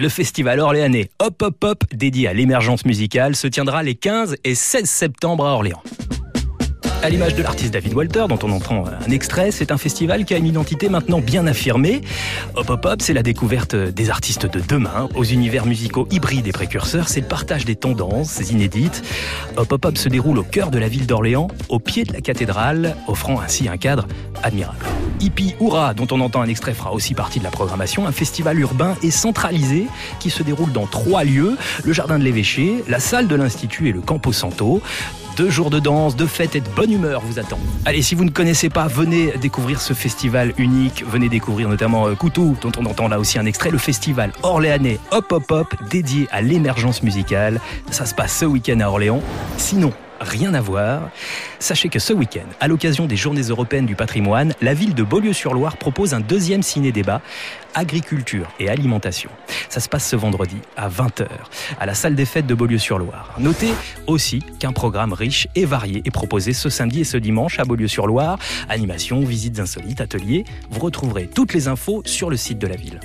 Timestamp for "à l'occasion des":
52.60-53.16